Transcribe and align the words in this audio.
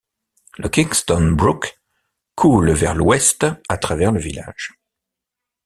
Le 0.57 0.67
Kingston 0.67 1.31
Brook 1.33 1.79
coule 2.33 2.71
vers 2.71 2.95
l'ouest 2.95 3.45
à 3.69 3.77
travers 3.77 4.11
le 4.11 4.19
village. 4.19 4.73